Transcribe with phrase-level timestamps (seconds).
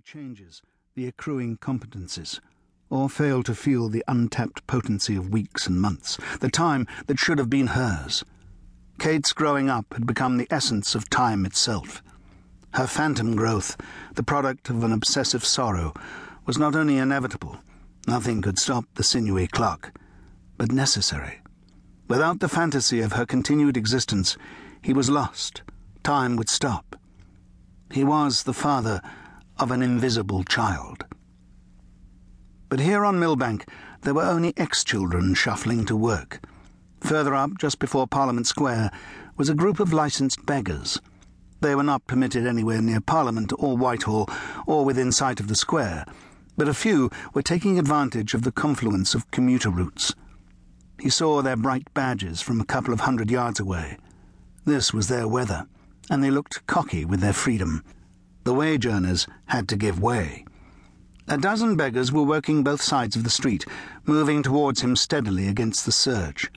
[0.00, 0.62] changes,
[0.94, 2.40] the accruing competencies,
[2.88, 7.38] or fail to feel the untapped potency of weeks and months, the time that should
[7.38, 8.24] have been hers.
[8.98, 12.02] Kate's growing up had become the essence of time itself.
[12.74, 13.76] Her phantom growth,
[14.14, 15.92] the product of an obsessive sorrow,
[16.46, 17.58] was not only inevitable,
[18.06, 19.92] nothing could stop the sinewy clock,
[20.56, 21.40] but necessary.
[22.08, 24.36] Without the fantasy of her continued existence,
[24.80, 25.62] he was lost.
[26.02, 26.96] Time would stop.
[27.90, 29.02] He was the father
[29.62, 31.04] of an invisible child.
[32.68, 33.68] But here on Millbank,
[34.00, 36.40] there were only ex children shuffling to work.
[36.98, 38.90] Further up, just before Parliament Square,
[39.36, 41.00] was a group of licensed beggars.
[41.60, 44.28] They were not permitted anywhere near Parliament or Whitehall
[44.66, 46.06] or within sight of the square,
[46.56, 50.12] but a few were taking advantage of the confluence of commuter routes.
[50.98, 53.96] He saw their bright badges from a couple of hundred yards away.
[54.64, 55.68] This was their weather,
[56.10, 57.84] and they looked cocky with their freedom.
[58.44, 60.44] The wage earners had to give way.
[61.28, 63.64] A dozen beggars were working both sides of the street,
[64.06, 66.50] moving towards him steadily against the surge.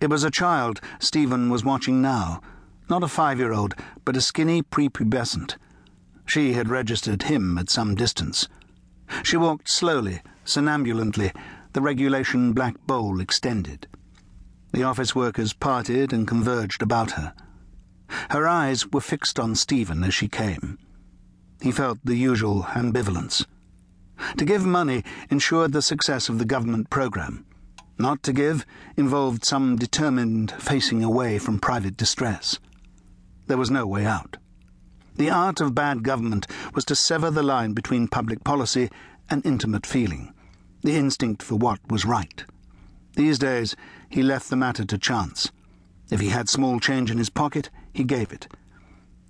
[0.00, 2.40] It was a child Stephen was watching now
[2.90, 5.56] not a five year old, but a skinny prepubescent.
[6.26, 8.48] She had registered him at some distance.
[9.22, 11.32] She walked slowly, somnambulantly,
[11.72, 13.86] the regulation black bowl extended.
[14.72, 17.32] The office workers parted and converged about her.
[18.30, 20.78] Her eyes were fixed on Stephen as she came.
[21.60, 23.44] He felt the usual ambivalence.
[24.36, 27.44] To give money ensured the success of the government programme.
[27.98, 28.64] Not to give
[28.96, 32.60] involved some determined facing away from private distress.
[33.48, 34.36] There was no way out.
[35.16, 38.90] The art of bad government was to sever the line between public policy
[39.28, 40.32] and intimate feeling,
[40.82, 42.44] the instinct for what was right.
[43.16, 43.74] These days,
[44.08, 45.50] he left the matter to chance.
[46.10, 48.48] If he had small change in his pocket, he gave it.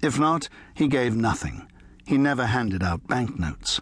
[0.00, 1.68] If not, he gave nothing.
[2.06, 3.80] He never handed out banknotes.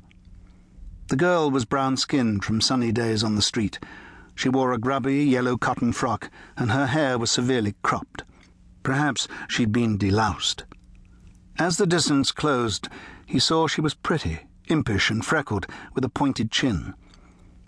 [1.09, 3.79] The girl was brown skinned from sunny days on the street.
[4.35, 8.25] She wore a grubby yellow cotton frock, and her hair was severely cropped.
[8.83, 10.65] Perhaps she'd been deloused.
[11.59, 12.89] As the distance closed,
[13.25, 16.95] he saw she was pretty, impish, and freckled, with a pointed chin.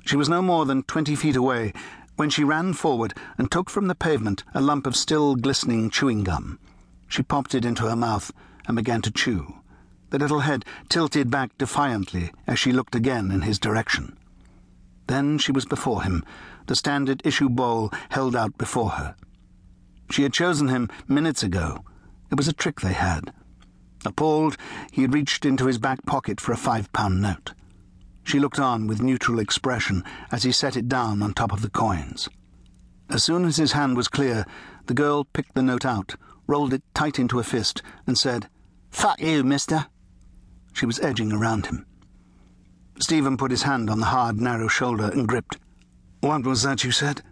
[0.05, 1.73] She was no more than twenty feet away
[2.19, 6.25] when she ran forward and took from the pavement a lump of still glistening chewing
[6.25, 6.59] gum.
[7.07, 8.33] She popped it into her mouth
[8.67, 9.55] and began to chew.
[10.11, 14.17] The little head tilted back defiantly as she looked again in his direction.
[15.07, 16.25] Then she was before him,
[16.67, 19.15] the standard issue bowl held out before her.
[20.11, 21.85] She had chosen him minutes ago.
[22.33, 23.33] It was a trick they had.
[24.05, 24.57] Appalled,
[24.91, 27.53] he reached into his back pocket for a five pound note.
[28.29, 31.71] She looked on with neutral expression as he set it down on top of the
[31.71, 32.29] coins.
[33.09, 34.45] As soon as his hand was clear,
[34.85, 36.15] the girl picked the note out,
[36.47, 38.51] rolled it tight into a fist, and said,
[38.91, 39.87] Fuck you, mister.
[40.75, 41.87] She was edging around him.
[43.01, 45.57] Stephen put his hand on the hard, narrow shoulder and gripped.
[46.21, 47.23] What was that you said?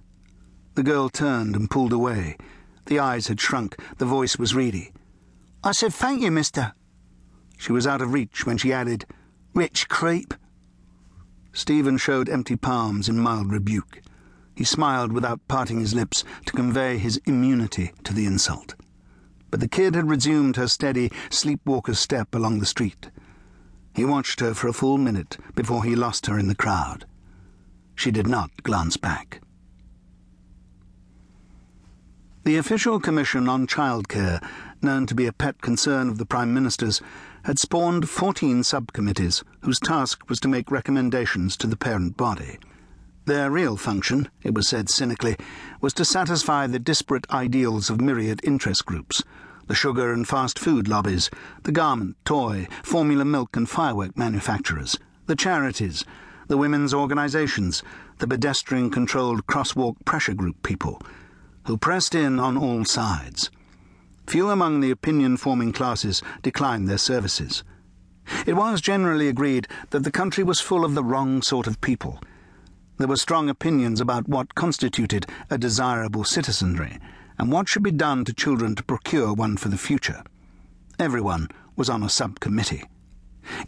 [0.77, 2.39] The girl turned and pulled away.
[2.87, 4.93] The eyes had shrunk, the voice was reedy.
[5.62, 6.73] I said, Thank you, mister.
[7.59, 9.05] She was out of reach when she added,
[9.53, 10.33] Rich creep.
[11.56, 14.03] Stephen showed empty palms in mild rebuke.
[14.55, 18.75] He smiled without parting his lips to convey his immunity to the insult.
[19.50, 23.11] But the kid had resumed her steady, sleepwalker's step along the street.
[23.94, 27.06] He watched her for a full minute before he lost her in the crowd.
[27.94, 29.41] She did not glance back.
[32.44, 34.47] The official commission on childcare,
[34.83, 37.00] known to be a pet concern of the Prime Minister's,
[37.47, 42.59] had spawned 14 subcommittees whose task was to make recommendations to the parent body.
[43.27, 45.37] Their real function, it was said cynically,
[45.81, 49.23] was to satisfy the disparate ideals of myriad interest groups
[49.69, 51.31] the sugar and fast food lobbies,
[51.62, 56.05] the garment, toy, formula milk and firework manufacturers, the charities,
[56.49, 57.83] the women's organisations,
[58.19, 61.01] the pedestrian controlled crosswalk pressure group people
[61.67, 63.51] who pressed in on all sides.
[64.26, 67.62] Few among the opinion forming classes declined their services.
[68.44, 72.20] It was generally agreed that the country was full of the wrong sort of people.
[72.99, 76.99] There were strong opinions about what constituted a desirable citizenry
[77.38, 80.25] and what should be done to children to procure one for the future.
[80.99, 82.84] Everyone was on a subcommittee.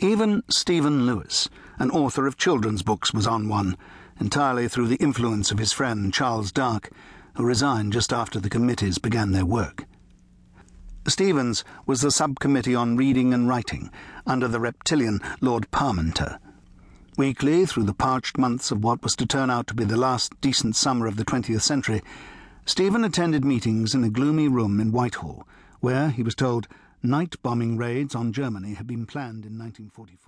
[0.00, 3.76] Even Stephen Lewis, an author of children's books, was on one,
[4.18, 6.90] entirely through the influence of his friend Charles Darke,
[7.34, 9.84] who resigned just after the committees began their work.
[11.10, 13.90] Stephen's was the subcommittee on reading and writing,
[14.26, 16.38] under the reptilian Lord Parmenter.
[17.16, 20.38] Weekly, through the parched months of what was to turn out to be the last
[20.40, 22.02] decent summer of the 20th century,
[22.64, 25.46] Stephen attended meetings in a gloomy room in Whitehall,
[25.80, 26.68] where, he was told,
[27.02, 30.18] night bombing raids on Germany had been planned in 1944.